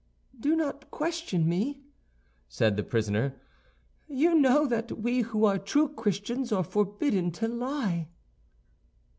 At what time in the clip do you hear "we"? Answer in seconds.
4.93-5.19